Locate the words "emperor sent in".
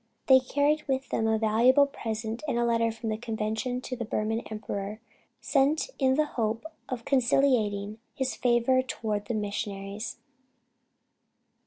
4.49-6.15